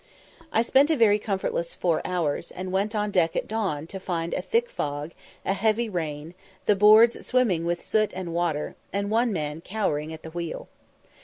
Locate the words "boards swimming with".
6.75-7.83